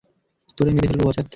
[0.57, 1.27] তোরে মেরে ফেলব, বজ্জাত।